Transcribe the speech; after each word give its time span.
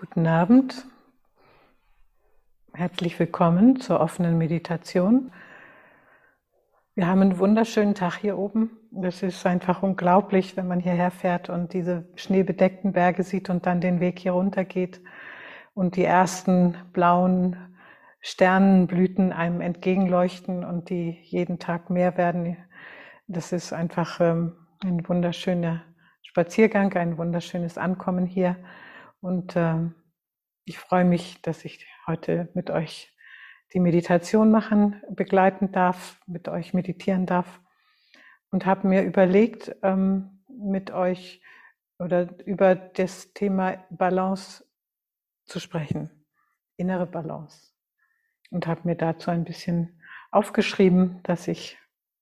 Guten 0.00 0.28
Abend. 0.28 0.86
Herzlich 2.72 3.18
willkommen 3.18 3.80
zur 3.80 3.98
offenen 3.98 4.38
Meditation. 4.38 5.32
Wir 6.94 7.08
haben 7.08 7.20
einen 7.20 7.38
wunderschönen 7.40 7.96
Tag 7.96 8.14
hier 8.14 8.38
oben. 8.38 8.70
Es 9.02 9.24
ist 9.24 9.44
einfach 9.44 9.82
unglaublich, 9.82 10.56
wenn 10.56 10.68
man 10.68 10.78
hierher 10.78 11.10
fährt 11.10 11.50
und 11.50 11.72
diese 11.72 12.08
schneebedeckten 12.14 12.92
Berge 12.92 13.24
sieht 13.24 13.50
und 13.50 13.66
dann 13.66 13.80
den 13.80 13.98
Weg 13.98 14.20
hier 14.20 14.32
runter 14.32 14.64
geht 14.64 15.00
und 15.74 15.96
die 15.96 16.04
ersten 16.04 16.76
blauen 16.92 17.56
Sternenblüten 18.20 19.32
einem 19.32 19.60
entgegenleuchten 19.60 20.64
und 20.64 20.90
die 20.90 21.18
jeden 21.24 21.58
Tag 21.58 21.90
mehr 21.90 22.16
werden. 22.16 22.56
Das 23.26 23.50
ist 23.50 23.72
einfach 23.72 24.20
ähm, 24.20 24.52
ein 24.84 25.08
wunderschöner 25.08 25.82
Spaziergang, 26.22 26.92
ein 26.92 27.18
wunderschönes 27.18 27.78
Ankommen 27.78 28.26
hier. 28.26 28.54
Und 29.20 29.56
ähm, 29.56 29.94
ich 30.64 30.78
freue 30.78 31.04
mich, 31.04 31.40
dass 31.42 31.64
ich 31.64 31.86
heute 32.06 32.48
mit 32.54 32.70
euch 32.70 33.14
die 33.72 33.80
Meditation 33.80 34.50
machen, 34.50 35.02
begleiten 35.10 35.72
darf, 35.72 36.20
mit 36.26 36.48
euch 36.48 36.72
meditieren 36.74 37.26
darf 37.26 37.60
und 38.50 38.66
habe 38.66 38.88
mir 38.88 39.02
überlegt, 39.02 39.76
ähm, 39.82 40.42
mit 40.48 40.90
euch 40.90 41.42
oder 41.98 42.28
über 42.46 42.74
das 42.74 43.32
Thema 43.32 43.84
Balance 43.90 44.64
zu 45.44 45.60
sprechen, 45.60 46.10
innere 46.76 47.06
Balance. 47.06 47.72
Und 48.50 48.66
habe 48.66 48.82
mir 48.84 48.96
dazu 48.96 49.30
ein 49.30 49.44
bisschen 49.44 50.00
aufgeschrieben, 50.30 51.20
dass 51.22 51.48
ich 51.48 51.78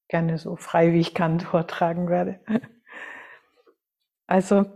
gerne 0.09 0.39
so 0.39 0.57
frei 0.57 0.93
wie 0.93 1.01
ich 1.01 1.15
kann 1.15 1.41
vortragen 1.41 2.09
werde. 2.09 2.41
Also 4.27 4.67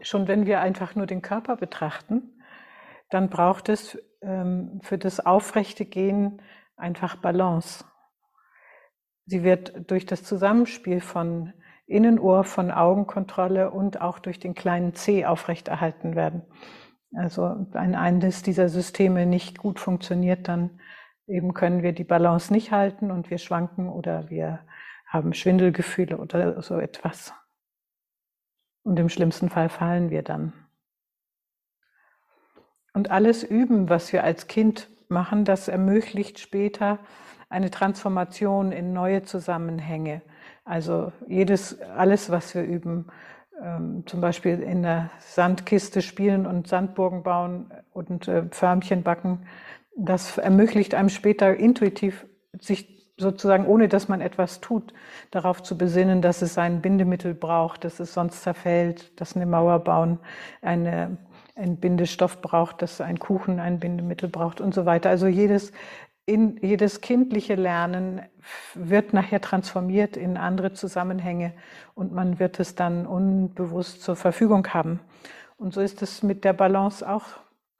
schon 0.00 0.28
wenn 0.28 0.46
wir 0.46 0.60
einfach 0.60 0.94
nur 0.94 1.06
den 1.06 1.22
Körper 1.22 1.56
betrachten, 1.56 2.40
dann 3.10 3.28
braucht 3.28 3.68
es 3.68 3.98
ähm, 4.22 4.80
für 4.82 4.98
das 4.98 5.24
aufrechte 5.24 5.84
Gehen 5.84 6.42
einfach 6.76 7.16
Balance. 7.16 7.84
Sie 9.26 9.42
wird 9.42 9.90
durch 9.90 10.06
das 10.06 10.22
Zusammenspiel 10.22 11.00
von 11.00 11.52
Innenohr, 11.86 12.44
von 12.44 12.70
Augenkontrolle 12.70 13.70
und 13.70 14.00
auch 14.00 14.18
durch 14.18 14.38
den 14.38 14.54
kleinen 14.54 14.94
C 14.94 15.24
aufrechterhalten 15.24 16.16
werden. 16.16 16.42
Also 17.14 17.66
wenn 17.70 17.94
eines 17.94 18.42
dieser 18.42 18.68
Systeme 18.68 19.26
nicht 19.26 19.58
gut 19.58 19.78
funktioniert, 19.78 20.48
dann 20.48 20.80
eben 21.26 21.54
können 21.54 21.82
wir 21.82 21.92
die 21.92 22.04
Balance 22.04 22.52
nicht 22.52 22.72
halten 22.72 23.10
und 23.10 23.30
wir 23.30 23.38
schwanken 23.38 23.88
oder 23.88 24.28
wir 24.30 24.60
haben 25.06 25.32
Schwindelgefühle 25.32 26.18
oder 26.18 26.60
so 26.62 26.78
etwas. 26.78 27.32
Und 28.86 29.00
im 29.00 29.08
schlimmsten 29.08 29.50
Fall 29.50 29.68
fallen 29.68 30.10
wir 30.10 30.22
dann. 30.22 30.52
Und 32.94 33.10
alles 33.10 33.42
Üben, 33.42 33.88
was 33.88 34.12
wir 34.12 34.22
als 34.22 34.46
Kind 34.46 34.88
machen, 35.08 35.44
das 35.44 35.66
ermöglicht 35.66 36.38
später 36.38 37.00
eine 37.48 37.72
Transformation 37.72 38.70
in 38.70 38.92
neue 38.92 39.24
Zusammenhänge. 39.24 40.22
Also 40.64 41.12
jedes, 41.26 41.80
alles, 41.80 42.30
was 42.30 42.54
wir 42.54 42.62
üben, 42.62 43.08
ähm, 43.60 44.04
zum 44.06 44.20
Beispiel 44.20 44.60
in 44.60 44.84
der 44.84 45.10
Sandkiste 45.18 46.00
spielen 46.00 46.46
und 46.46 46.68
Sandburgen 46.68 47.24
bauen 47.24 47.74
und 47.92 48.28
äh, 48.28 48.44
Förmchen 48.52 49.02
backen, 49.02 49.48
das 49.96 50.38
ermöglicht 50.38 50.94
einem 50.94 51.08
später 51.08 51.56
intuitiv 51.56 52.24
sich 52.56 52.95
sozusagen 53.18 53.66
ohne 53.66 53.88
dass 53.88 54.08
man 54.08 54.20
etwas 54.20 54.60
tut, 54.60 54.92
darauf 55.30 55.62
zu 55.62 55.78
besinnen, 55.78 56.20
dass 56.20 56.42
es 56.42 56.58
ein 56.58 56.82
Bindemittel 56.82 57.34
braucht, 57.34 57.84
dass 57.84 57.98
es 58.00 58.12
sonst 58.12 58.42
zerfällt, 58.42 59.18
dass 59.20 59.36
eine 59.36 59.46
Mauer 59.46 59.78
bauen 59.80 60.18
eine, 60.60 61.16
ein 61.54 61.76
Bindestoff 61.78 62.42
braucht, 62.42 62.82
dass 62.82 63.00
ein 63.00 63.18
Kuchen 63.18 63.58
ein 63.58 63.80
Bindemittel 63.80 64.28
braucht 64.28 64.60
und 64.60 64.74
so 64.74 64.84
weiter. 64.84 65.08
Also 65.08 65.26
jedes, 65.26 65.72
in, 66.26 66.58
jedes 66.60 67.00
kindliche 67.00 67.54
Lernen 67.54 68.20
wird 68.74 69.14
nachher 69.14 69.40
transformiert 69.40 70.16
in 70.16 70.36
andere 70.36 70.72
Zusammenhänge 70.72 71.52
und 71.94 72.12
man 72.12 72.38
wird 72.38 72.60
es 72.60 72.74
dann 72.74 73.06
unbewusst 73.06 74.02
zur 74.02 74.16
Verfügung 74.16 74.68
haben. 74.68 75.00
Und 75.56 75.72
so 75.72 75.80
ist 75.80 76.02
es 76.02 76.22
mit 76.22 76.44
der 76.44 76.52
Balance 76.52 77.08
auch 77.08 77.24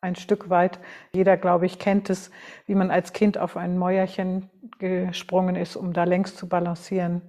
ein 0.07 0.17
Stück 0.17 0.49
weit. 0.49 0.79
Jeder, 1.13 1.37
glaube 1.37 1.67
ich, 1.67 1.79
kennt 1.79 2.09
es, 2.09 2.31
wie 2.67 2.75
man 2.75 2.91
als 2.91 3.13
Kind 3.13 3.37
auf 3.37 3.57
ein 3.57 3.77
Mäuerchen 3.77 4.49
gesprungen 4.79 5.57
ist, 5.57 5.77
um 5.77 5.93
da 5.93 6.05
längs 6.05 6.37
zu 6.37 6.49
balancieren. 6.49 7.23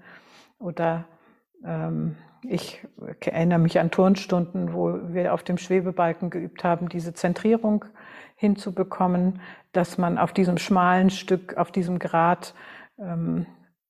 Oder 0.59 1.05
ähm, 1.65 2.15
ich 2.43 2.85
erinnere 3.19 3.59
mich 3.59 3.79
an 3.79 3.91
Turnstunden, 3.91 4.73
wo 4.73 4.99
wir 5.13 5.33
auf 5.33 5.43
dem 5.43 5.57
Schwebebalken 5.57 6.29
geübt 6.29 6.63
haben, 6.63 6.89
diese 6.89 7.13
Zentrierung 7.13 7.85
hinzubekommen, 8.35 9.41
dass 9.71 9.97
man 9.97 10.17
auf 10.17 10.31
diesem 10.31 10.57
schmalen 10.57 11.09
Stück, 11.09 11.57
auf 11.57 11.71
diesem 11.71 11.99
Grat 11.99 12.53
ähm, 12.99 13.47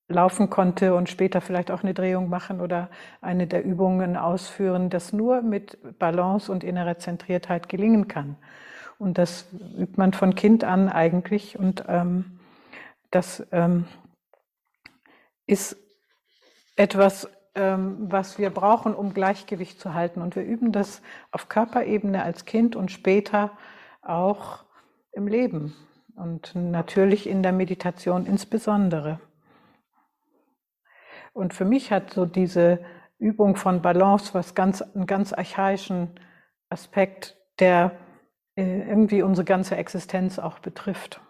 laufen 0.07 0.49
konnte 0.49 0.95
und 0.95 1.09
später 1.09 1.41
vielleicht 1.41 1.69
auch 1.69 1.83
eine 1.83 1.93
Drehung 1.93 2.29
machen 2.29 2.61
oder 2.61 2.89
eine 3.21 3.45
der 3.45 3.63
Übungen 3.63 4.15
ausführen, 4.15 4.89
das 4.89 5.11
nur 5.11 5.41
mit 5.41 5.99
Balance 5.99 6.51
und 6.51 6.63
innerer 6.63 6.97
Zentriertheit 6.97 7.67
gelingen 7.67 8.07
kann. 8.07 8.37
Und 8.97 9.17
das 9.17 9.45
übt 9.77 9.93
man 9.97 10.13
von 10.13 10.35
Kind 10.35 10.63
an 10.63 10.89
eigentlich. 10.89 11.57
Und 11.57 11.83
ähm, 11.87 12.39
das 13.11 13.45
ähm, 13.51 13.85
ist 15.45 15.77
etwas, 16.75 17.29
ähm, 17.55 17.97
was 18.11 18.37
wir 18.37 18.49
brauchen, 18.49 18.95
um 18.95 19.13
Gleichgewicht 19.13 19.79
zu 19.79 19.93
halten. 19.93 20.21
Und 20.21 20.35
wir 20.35 20.43
üben 20.43 20.71
das 20.71 21.01
auf 21.31 21.49
Körperebene 21.49 22.23
als 22.23 22.45
Kind 22.45 22.75
und 22.75 22.91
später 22.91 23.51
auch 24.01 24.63
im 25.11 25.27
Leben 25.27 25.75
und 26.15 26.55
natürlich 26.55 27.27
in 27.27 27.43
der 27.43 27.51
Meditation 27.51 28.25
insbesondere. 28.25 29.19
Und 31.33 31.53
für 31.53 31.65
mich 31.65 31.91
hat 31.91 32.13
so 32.13 32.25
diese 32.25 32.79
Übung 33.19 33.55
von 33.55 33.81
Balance 33.81 34.33
was 34.33 34.55
ganz, 34.55 34.81
einen 34.81 35.05
ganz 35.05 35.33
archaischen 35.33 36.19
Aspekt, 36.69 37.37
der 37.59 37.91
irgendwie 38.57 39.21
unsere 39.21 39.45
ganze 39.45 39.77
Existenz 39.77 40.39
auch 40.39 40.59
betrifft. 40.59 41.21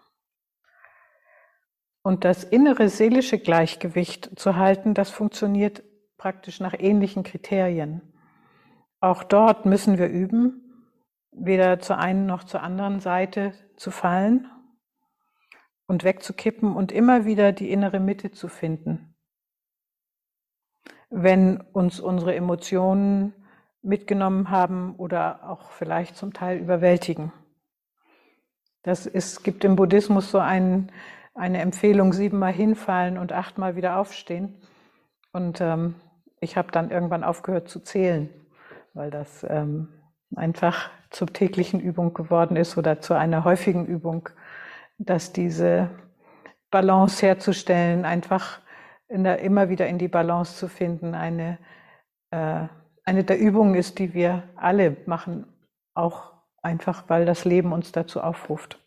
Und 2.02 2.24
das 2.24 2.42
innere 2.42 2.88
seelische 2.88 3.38
Gleichgewicht 3.38 4.38
zu 4.38 4.56
halten, 4.56 4.94
das 4.94 5.10
funktioniert 5.10 5.82
praktisch 6.16 6.58
nach 6.58 6.74
ähnlichen 6.78 7.22
Kriterien. 7.22 8.14
Auch 9.00 9.22
dort 9.22 9.66
müssen 9.66 9.98
wir 9.98 10.08
üben, 10.08 10.94
weder 11.30 11.80
zur 11.80 11.98
einen 11.98 12.26
noch 12.26 12.44
zur 12.44 12.62
anderen 12.62 13.00
Seite 13.00 13.52
zu 13.76 13.90
fallen 13.90 14.50
und 15.86 16.02
wegzukippen 16.02 16.74
und 16.74 16.92
immer 16.92 17.26
wieder 17.26 17.52
die 17.52 17.70
innere 17.70 18.00
Mitte 18.00 18.30
zu 18.30 18.48
finden. 18.48 19.14
Wenn 21.10 21.60
uns 21.60 22.00
unsere 22.00 22.34
Emotionen 22.34 23.34
mitgenommen 23.82 24.50
haben 24.50 24.94
oder 24.96 25.48
auch 25.48 25.70
vielleicht 25.70 26.16
zum 26.16 26.32
Teil 26.32 26.58
überwältigen. 26.58 27.32
Das 28.82 29.06
ist, 29.06 29.44
gibt 29.44 29.64
im 29.64 29.76
Buddhismus 29.76 30.30
so 30.30 30.38
ein, 30.38 30.90
eine 31.34 31.60
Empfehlung, 31.60 32.12
siebenmal 32.12 32.52
hinfallen 32.52 33.18
und 33.18 33.32
achtmal 33.32 33.76
wieder 33.76 33.98
aufstehen. 33.98 34.54
Und 35.32 35.60
ähm, 35.60 35.94
ich 36.40 36.56
habe 36.56 36.72
dann 36.72 36.90
irgendwann 36.90 37.24
aufgehört 37.24 37.68
zu 37.68 37.80
zählen, 37.80 38.28
weil 38.94 39.10
das 39.10 39.44
ähm, 39.48 39.88
einfach 40.34 40.90
zur 41.10 41.28
täglichen 41.28 41.80
Übung 41.80 42.14
geworden 42.14 42.56
ist 42.56 42.76
oder 42.76 43.00
zu 43.00 43.14
einer 43.14 43.44
häufigen 43.44 43.86
Übung, 43.86 44.28
dass 44.98 45.32
diese 45.32 45.90
Balance 46.70 47.24
herzustellen, 47.24 48.04
einfach 48.04 48.60
der, 49.08 49.38
immer 49.40 49.68
wieder 49.68 49.86
in 49.86 49.98
die 49.98 50.08
Balance 50.08 50.56
zu 50.56 50.68
finden, 50.68 51.14
eine 51.14 51.58
äh, 52.30 52.66
eine 53.08 53.24
der 53.24 53.38
Übungen 53.38 53.74
ist, 53.74 53.98
die 53.98 54.12
wir 54.12 54.42
alle 54.54 54.98
machen, 55.06 55.46
auch 55.94 56.34
einfach, 56.60 57.04
weil 57.08 57.24
das 57.24 57.46
Leben 57.46 57.72
uns 57.72 57.90
dazu 57.90 58.20
aufruft. 58.20 58.78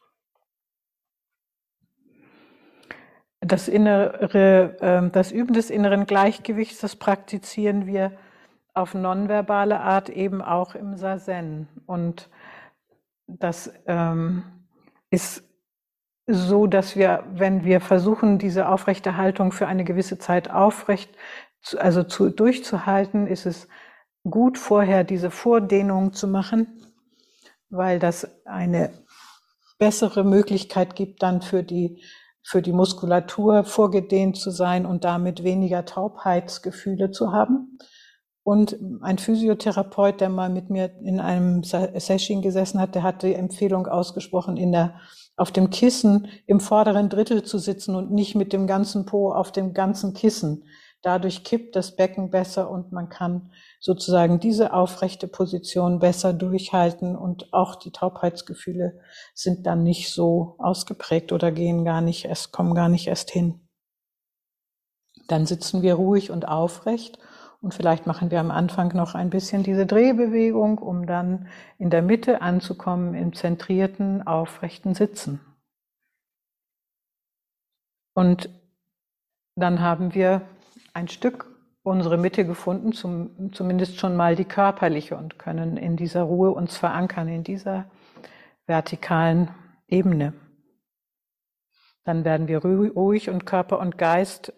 Das 3.39 3.67
innere, 3.67 4.77
ähm, 4.79 5.11
das 5.11 5.31
Üben 5.31 5.53
des 5.53 5.71
inneren 5.71 6.05
Gleichgewichts, 6.05 6.79
das 6.81 6.95
praktizieren 6.95 7.87
wir 7.87 8.11
auf 8.75 8.93
nonverbale 8.93 9.79
Art 9.79 10.09
eben 10.09 10.43
auch 10.43 10.75
im 10.75 10.97
Sazen. 10.97 11.67
Und 11.87 12.29
das 13.25 13.73
ähm, 13.87 14.43
ist 15.09 15.43
so, 16.27 16.67
dass 16.67 16.95
wir, 16.95 17.23
wenn 17.33 17.65
wir 17.65 17.81
versuchen, 17.81 18.37
diese 18.37 18.69
Aufrechterhaltung 18.69 19.51
für 19.51 19.65
eine 19.65 19.83
gewisse 19.83 20.19
Zeit 20.19 20.51
aufrecht, 20.51 21.09
also 21.79 22.03
zu, 22.03 22.29
durchzuhalten, 22.29 23.25
ist 23.25 23.47
es 23.47 23.67
gut 24.29 24.57
vorher 24.57 25.03
diese 25.03 25.31
Vordehnung 25.31 26.13
zu 26.13 26.27
machen, 26.27 26.67
weil 27.69 27.99
das 27.99 28.27
eine 28.45 28.91
bessere 29.79 30.23
Möglichkeit 30.23 30.95
gibt, 30.95 31.23
dann 31.23 31.41
für 31.41 31.63
die, 31.63 32.01
für 32.43 32.61
die 32.61 32.73
Muskulatur 32.73 33.63
vorgedehnt 33.63 34.37
zu 34.37 34.51
sein 34.51 34.85
und 34.85 35.03
damit 35.03 35.43
weniger 35.43 35.85
Taubheitsgefühle 35.85 37.11
zu 37.11 37.31
haben. 37.31 37.79
Und 38.43 38.77
ein 39.01 39.19
Physiotherapeut, 39.19 40.19
der 40.19 40.29
mal 40.29 40.49
mit 40.49 40.69
mir 40.69 40.91
in 41.03 41.19
einem 41.19 41.63
Session 41.63 42.41
gesessen 42.41 42.79
hat, 42.79 42.95
der 42.95 43.03
hat 43.03 43.21
die 43.21 43.35
Empfehlung 43.35 43.87
ausgesprochen, 43.87 44.57
in 44.57 44.71
der, 44.71 44.95
auf 45.35 45.51
dem 45.51 45.69
Kissen 45.69 46.27
im 46.47 46.59
vorderen 46.59 47.09
Drittel 47.09 47.43
zu 47.43 47.59
sitzen 47.59 47.95
und 47.95 48.11
nicht 48.11 48.35
mit 48.35 48.51
dem 48.51 48.65
ganzen 48.65 49.05
Po 49.05 49.31
auf 49.31 49.51
dem 49.51 49.73
ganzen 49.73 50.13
Kissen. 50.13 50.63
Dadurch 51.03 51.43
kippt 51.43 51.75
das 51.75 51.95
Becken 51.95 52.29
besser 52.29 52.69
und 52.69 52.91
man 52.91 53.09
kann 53.09 53.51
sozusagen 53.79 54.39
diese 54.39 54.71
aufrechte 54.71 55.27
Position 55.27 55.99
besser 55.99 56.31
durchhalten 56.31 57.15
und 57.15 57.53
auch 57.53 57.75
die 57.75 57.91
Taubheitsgefühle 57.91 58.99
sind 59.33 59.65
dann 59.65 59.81
nicht 59.83 60.13
so 60.13 60.55
ausgeprägt 60.59 61.31
oder 61.31 61.51
gehen 61.51 61.85
gar 61.85 62.01
nicht 62.01 62.25
erst, 62.25 62.51
kommen 62.51 62.75
gar 62.75 62.87
nicht 62.87 63.07
erst 63.07 63.31
hin. 63.31 63.67
Dann 65.27 65.47
sitzen 65.47 65.81
wir 65.81 65.95
ruhig 65.95 66.29
und 66.29 66.47
aufrecht 66.47 67.17
und 67.61 67.73
vielleicht 67.73 68.05
machen 68.05 68.29
wir 68.29 68.39
am 68.39 68.51
Anfang 68.51 68.95
noch 68.95 69.15
ein 69.15 69.31
bisschen 69.31 69.63
diese 69.63 69.87
Drehbewegung, 69.87 70.77
um 70.77 71.07
dann 71.07 71.47
in 71.79 71.89
der 71.89 72.03
Mitte 72.03 72.41
anzukommen 72.41 73.15
im 73.15 73.33
zentrierten, 73.33 74.25
aufrechten 74.27 74.93
Sitzen. 74.93 75.39
Und 78.13 78.49
dann 79.55 79.79
haben 79.79 80.13
wir 80.13 80.41
ein 80.93 81.07
Stück 81.07 81.45
unsere 81.83 82.17
Mitte 82.17 82.45
gefunden, 82.45 82.93
zum, 82.93 83.53
zumindest 83.53 83.99
schon 83.99 84.15
mal 84.15 84.35
die 84.35 84.45
körperliche 84.45 85.15
und 85.17 85.39
können 85.39 85.77
in 85.77 85.97
dieser 85.97 86.23
Ruhe 86.23 86.51
uns 86.51 86.77
verankern, 86.77 87.27
in 87.27 87.43
dieser 87.43 87.89
vertikalen 88.67 89.49
Ebene. 89.87 90.33
Dann 92.03 92.23
werden 92.23 92.47
wir 92.47 92.59
ruhig 92.59 93.29
und 93.29 93.45
Körper 93.45 93.79
und 93.79 93.97
Geist 93.97 94.53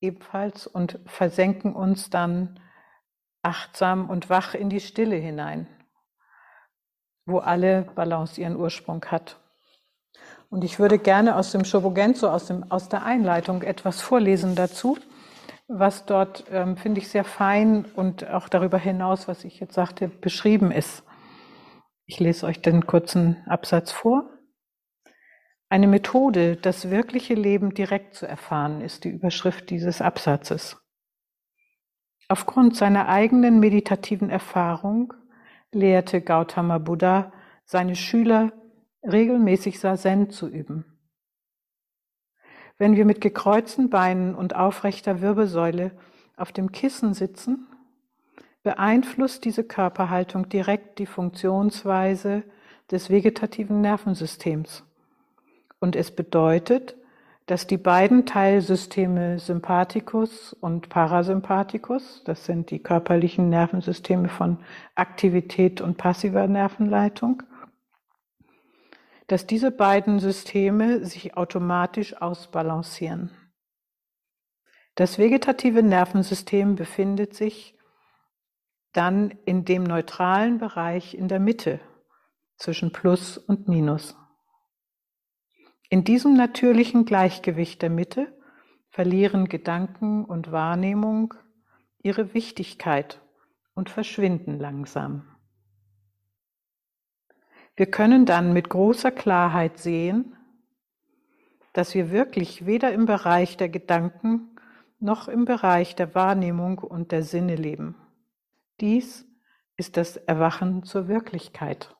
ebenfalls 0.00 0.66
und 0.66 0.98
versenken 1.06 1.74
uns 1.74 2.10
dann 2.10 2.60
achtsam 3.42 4.10
und 4.10 4.28
wach 4.28 4.54
in 4.54 4.68
die 4.68 4.80
Stille 4.80 5.16
hinein, 5.16 5.66
wo 7.24 7.38
alle 7.38 7.82
Balance 7.94 8.40
ihren 8.40 8.56
Ursprung 8.56 9.04
hat. 9.06 9.38
Und 10.50 10.64
ich 10.64 10.78
würde 10.78 10.98
gerne 10.98 11.36
aus 11.36 11.52
dem 11.52 11.64
Shobogenzo, 11.64 12.28
aus, 12.28 12.46
dem, 12.46 12.70
aus 12.70 12.88
der 12.88 13.04
Einleitung 13.04 13.62
etwas 13.62 14.00
vorlesen 14.00 14.54
dazu 14.54 14.98
was 15.68 16.06
dort, 16.06 16.44
ähm, 16.50 16.76
finde 16.76 17.00
ich, 17.00 17.08
sehr 17.08 17.24
fein 17.24 17.84
und 17.96 18.28
auch 18.28 18.48
darüber 18.48 18.78
hinaus, 18.78 19.28
was 19.28 19.44
ich 19.44 19.60
jetzt 19.60 19.74
sagte, 19.74 20.08
beschrieben 20.08 20.70
ist. 20.70 21.04
Ich 22.06 22.20
lese 22.20 22.46
euch 22.46 22.62
den 22.62 22.86
kurzen 22.86 23.44
Absatz 23.46 23.90
vor. 23.90 24.30
Eine 25.68 25.88
Methode, 25.88 26.56
das 26.56 26.90
wirkliche 26.90 27.34
Leben 27.34 27.74
direkt 27.74 28.14
zu 28.14 28.26
erfahren, 28.26 28.80
ist 28.80 29.02
die 29.02 29.10
Überschrift 29.10 29.70
dieses 29.70 30.00
Absatzes. 30.00 30.80
Aufgrund 32.28 32.76
seiner 32.76 33.08
eigenen 33.08 33.58
meditativen 33.58 34.30
Erfahrung 34.30 35.12
lehrte 35.72 36.20
Gautama 36.20 36.78
Buddha 36.78 37.32
seine 37.64 37.96
Schüler 37.96 38.52
regelmäßig 39.02 39.80
Sazen 39.80 40.30
zu 40.30 40.48
üben. 40.48 40.95
Wenn 42.78 42.96
wir 42.96 43.04
mit 43.04 43.20
gekreuzten 43.20 43.88
Beinen 43.88 44.34
und 44.34 44.54
aufrechter 44.54 45.20
Wirbelsäule 45.22 45.92
auf 46.36 46.52
dem 46.52 46.72
Kissen 46.72 47.14
sitzen, 47.14 47.66
beeinflusst 48.62 49.44
diese 49.44 49.64
Körperhaltung 49.64 50.48
direkt 50.48 50.98
die 50.98 51.06
Funktionsweise 51.06 52.42
des 52.90 53.10
vegetativen 53.10 53.80
Nervensystems. 53.80 54.84
Und 55.80 55.96
es 55.96 56.10
bedeutet, 56.10 56.96
dass 57.46 57.66
die 57.66 57.78
beiden 57.78 58.26
Teilsysteme 58.26 59.38
Sympathikus 59.38 60.52
und 60.52 60.88
Parasympathikus, 60.88 62.22
das 62.24 62.44
sind 62.44 62.70
die 62.70 62.80
körperlichen 62.80 63.48
Nervensysteme 63.48 64.28
von 64.28 64.58
Aktivität 64.96 65.80
und 65.80 65.96
passiver 65.96 66.48
Nervenleitung, 66.48 67.44
dass 69.26 69.46
diese 69.46 69.70
beiden 69.70 70.20
Systeme 70.20 71.04
sich 71.04 71.36
automatisch 71.36 72.20
ausbalancieren. 72.20 73.30
Das 74.94 75.18
vegetative 75.18 75.82
Nervensystem 75.82 76.76
befindet 76.76 77.34
sich 77.34 77.76
dann 78.92 79.30
in 79.44 79.64
dem 79.64 79.84
neutralen 79.84 80.58
Bereich 80.58 81.14
in 81.14 81.28
der 81.28 81.40
Mitte 81.40 81.80
zwischen 82.56 82.92
Plus 82.92 83.36
und 83.36 83.68
Minus. 83.68 84.16
In 85.90 86.02
diesem 86.02 86.34
natürlichen 86.34 87.04
Gleichgewicht 87.04 87.82
der 87.82 87.90
Mitte 87.90 88.32
verlieren 88.88 89.48
Gedanken 89.48 90.24
und 90.24 90.50
Wahrnehmung 90.50 91.34
ihre 92.02 92.32
Wichtigkeit 92.32 93.20
und 93.74 93.90
verschwinden 93.90 94.58
langsam. 94.58 95.35
Wir 97.76 97.86
können 97.86 98.24
dann 98.24 98.54
mit 98.54 98.70
großer 98.70 99.10
Klarheit 99.10 99.78
sehen, 99.78 100.34
dass 101.74 101.94
wir 101.94 102.10
wirklich 102.10 102.64
weder 102.64 102.92
im 102.92 103.04
Bereich 103.04 103.58
der 103.58 103.68
Gedanken 103.68 104.56
noch 104.98 105.28
im 105.28 105.44
Bereich 105.44 105.94
der 105.94 106.14
Wahrnehmung 106.14 106.78
und 106.78 107.12
der 107.12 107.22
Sinne 107.22 107.54
leben. 107.54 107.94
Dies 108.80 109.26
ist 109.76 109.98
das 109.98 110.16
Erwachen 110.16 110.84
zur 110.84 111.06
Wirklichkeit. 111.06 111.94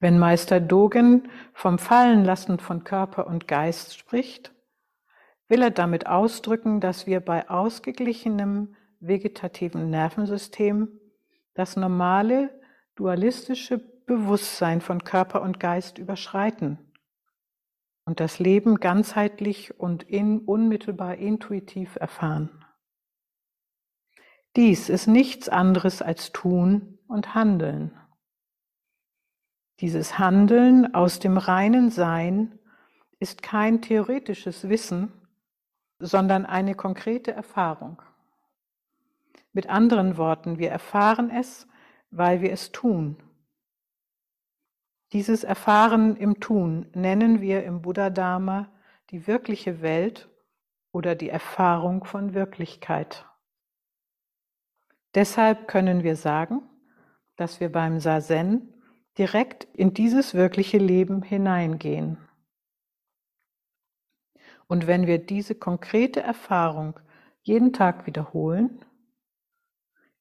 Wenn 0.00 0.18
Meister 0.18 0.60
Dogen 0.60 1.28
vom 1.52 1.78
Fallenlassen 1.78 2.58
von 2.58 2.84
Körper 2.84 3.26
und 3.26 3.48
Geist 3.48 3.98
spricht, 3.98 4.54
will 5.48 5.60
er 5.60 5.70
damit 5.70 6.06
ausdrücken, 6.06 6.80
dass 6.80 7.06
wir 7.06 7.20
bei 7.20 7.50
ausgeglichenem 7.50 8.76
vegetativen 9.00 9.90
Nervensystem 9.90 10.88
das 11.54 11.76
normale 11.76 12.57
dualistische 12.98 13.78
Bewusstsein 13.78 14.80
von 14.80 15.04
Körper 15.04 15.42
und 15.42 15.60
Geist 15.60 15.98
überschreiten 15.98 16.78
und 18.04 18.18
das 18.18 18.40
Leben 18.40 18.80
ganzheitlich 18.80 19.78
und 19.78 20.02
in, 20.02 20.40
unmittelbar 20.40 21.14
intuitiv 21.14 21.94
erfahren. 21.94 22.64
Dies 24.56 24.88
ist 24.88 25.06
nichts 25.06 25.48
anderes 25.48 26.02
als 26.02 26.32
Tun 26.32 26.98
und 27.06 27.36
Handeln. 27.36 27.96
Dieses 29.78 30.18
Handeln 30.18 30.92
aus 30.92 31.20
dem 31.20 31.36
reinen 31.36 31.90
Sein 31.90 32.58
ist 33.20 33.42
kein 33.42 33.80
theoretisches 33.80 34.68
Wissen, 34.68 35.12
sondern 36.00 36.46
eine 36.46 36.74
konkrete 36.74 37.30
Erfahrung. 37.30 38.02
Mit 39.52 39.68
anderen 39.68 40.16
Worten, 40.16 40.58
wir 40.58 40.70
erfahren 40.70 41.30
es 41.30 41.68
weil 42.10 42.40
wir 42.40 42.52
es 42.52 42.72
tun. 42.72 43.16
Dieses 45.12 45.44
Erfahren 45.44 46.16
im 46.16 46.38
Tun 46.40 46.86
nennen 46.94 47.40
wir 47.40 47.64
im 47.64 47.80
Buddha-Dharma 47.82 48.70
die 49.10 49.26
wirkliche 49.26 49.80
Welt 49.80 50.28
oder 50.92 51.14
die 51.14 51.30
Erfahrung 51.30 52.04
von 52.04 52.34
Wirklichkeit. 52.34 53.26
Deshalb 55.14 55.66
können 55.68 56.02
wir 56.02 56.16
sagen, 56.16 56.62
dass 57.36 57.60
wir 57.60 57.72
beim 57.72 58.00
Sazen 58.00 58.74
direkt 59.16 59.64
in 59.74 59.94
dieses 59.94 60.34
wirkliche 60.34 60.78
Leben 60.78 61.22
hineingehen. 61.22 62.18
Und 64.66 64.86
wenn 64.86 65.06
wir 65.06 65.18
diese 65.18 65.54
konkrete 65.54 66.20
Erfahrung 66.20 67.00
jeden 67.42 67.72
Tag 67.72 68.06
wiederholen, 68.06 68.84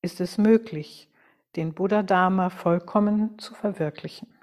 ist 0.01 0.21
es 0.21 0.37
möglich, 0.37 1.11
den 1.55 1.73
Buddha 1.73 2.03
Dharma 2.03 2.49
vollkommen 2.49 3.37
zu 3.39 3.53
verwirklichen. 3.55 4.36